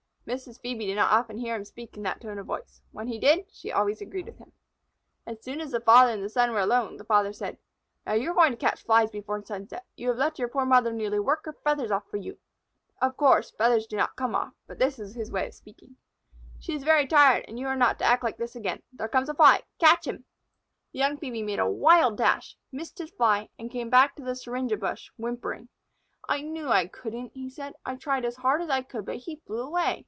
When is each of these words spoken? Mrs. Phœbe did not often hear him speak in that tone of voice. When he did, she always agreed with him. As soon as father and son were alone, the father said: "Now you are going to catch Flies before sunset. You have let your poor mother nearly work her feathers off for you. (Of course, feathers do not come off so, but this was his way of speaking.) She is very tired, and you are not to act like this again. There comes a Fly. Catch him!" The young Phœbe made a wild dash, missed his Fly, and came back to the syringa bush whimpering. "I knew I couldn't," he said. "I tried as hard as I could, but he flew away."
Mrs. 0.27 0.61
Phœbe 0.61 0.85
did 0.85 0.95
not 0.95 1.11
often 1.11 1.39
hear 1.39 1.55
him 1.55 1.65
speak 1.65 1.97
in 1.97 2.03
that 2.03 2.21
tone 2.21 2.37
of 2.37 2.45
voice. 2.45 2.79
When 2.91 3.07
he 3.07 3.19
did, 3.19 3.49
she 3.51 3.69
always 3.71 3.99
agreed 3.99 4.27
with 4.27 4.37
him. 4.37 4.53
As 5.25 5.43
soon 5.43 5.59
as 5.59 5.75
father 5.85 6.13
and 6.13 6.31
son 6.31 6.51
were 6.51 6.59
alone, 6.59 6.95
the 6.95 7.03
father 7.03 7.33
said: 7.33 7.57
"Now 8.05 8.13
you 8.13 8.31
are 8.31 8.35
going 8.35 8.51
to 8.51 8.57
catch 8.57 8.83
Flies 8.83 9.09
before 9.09 9.43
sunset. 9.43 9.83
You 9.97 10.07
have 10.09 10.17
let 10.17 10.39
your 10.39 10.47
poor 10.47 10.63
mother 10.65 10.93
nearly 10.93 11.19
work 11.19 11.45
her 11.45 11.57
feathers 11.65 11.91
off 11.91 12.07
for 12.09 12.15
you. 12.17 12.37
(Of 13.01 13.17
course, 13.17 13.51
feathers 13.57 13.87
do 13.87 13.97
not 13.97 14.15
come 14.15 14.35
off 14.35 14.49
so, 14.53 14.63
but 14.67 14.79
this 14.79 14.99
was 14.99 15.15
his 15.15 15.31
way 15.31 15.47
of 15.47 15.53
speaking.) 15.55 15.97
She 16.59 16.75
is 16.75 16.83
very 16.83 17.07
tired, 17.07 17.43
and 17.47 17.59
you 17.59 17.67
are 17.67 17.75
not 17.75 17.97
to 17.99 18.05
act 18.05 18.23
like 18.23 18.37
this 18.37 18.55
again. 18.55 18.83
There 18.93 19.09
comes 19.09 19.27
a 19.27 19.33
Fly. 19.33 19.63
Catch 19.79 20.05
him!" 20.07 20.23
The 20.93 20.99
young 20.99 21.17
Phœbe 21.17 21.43
made 21.43 21.59
a 21.59 21.69
wild 21.69 22.15
dash, 22.15 22.55
missed 22.71 22.99
his 22.99 23.09
Fly, 23.09 23.49
and 23.59 23.71
came 23.71 23.89
back 23.89 24.15
to 24.15 24.23
the 24.23 24.35
syringa 24.35 24.77
bush 24.77 25.09
whimpering. 25.17 25.67
"I 26.29 26.41
knew 26.41 26.69
I 26.69 26.87
couldn't," 26.87 27.33
he 27.33 27.49
said. 27.49 27.73
"I 27.85 27.95
tried 27.95 28.23
as 28.23 28.37
hard 28.37 28.61
as 28.61 28.69
I 28.69 28.83
could, 28.83 29.05
but 29.05 29.17
he 29.17 29.41
flew 29.47 29.61
away." 29.61 29.97